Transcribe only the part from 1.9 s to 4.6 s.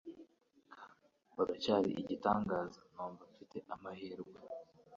igitangaza. Numva mfite amahirwe